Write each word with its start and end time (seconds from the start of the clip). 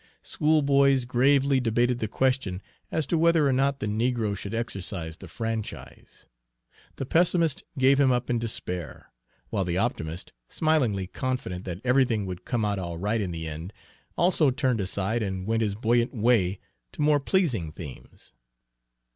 Schoolboys 0.23 1.05
gravely 1.05 1.59
debated 1.59 1.99
the 1.99 2.07
question 2.07 2.63
as 2.91 3.05
to 3.05 3.19
whether 3.19 3.47
or 3.47 3.53
not 3.53 3.79
the 3.79 3.85
negro 3.85 4.35
should 4.35 4.55
exercise 4.55 5.17
the 5.17 5.27
franchise. 5.27 6.25
The 6.95 7.05
pessimist 7.05 7.61
gave 7.77 7.99
him 7.99 8.11
up 8.11 8.27
in 8.27 8.39
despair; 8.39 9.11
while 9.51 9.63
the 9.63 9.77
optimist, 9.77 10.33
smilingly 10.49 11.05
confident 11.05 11.65
that 11.65 11.81
everything 11.83 12.25
would 12.25 12.45
come 12.45 12.65
out 12.65 12.79
all 12.79 12.97
right 12.97 13.21
in 13.21 13.29
the 13.29 13.47
end, 13.47 13.73
also 14.17 14.49
turned 14.49 14.81
aside 14.81 15.21
and 15.21 15.45
went 15.45 15.61
his 15.61 15.75
buoyant 15.75 16.15
way 16.15 16.59
to 16.93 17.01
more 17.03 17.19
pleasing 17.19 17.71
themes. 17.71 18.33